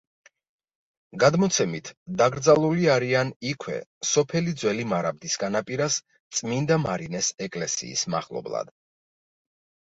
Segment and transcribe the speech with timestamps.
[1.23, 1.91] გადმოცემით,
[2.21, 3.77] დაკრძალული არიან იქვე,
[4.13, 6.01] სოფელი ძველი მარაბდის განაპირას
[6.39, 8.77] წმინდა მარინეს ეკლესიის მახლობლად.